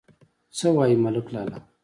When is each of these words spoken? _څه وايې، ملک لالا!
_څه 0.57 0.67
وايې، 0.75 0.95
ملک 1.03 1.25
لالا! 1.33 1.57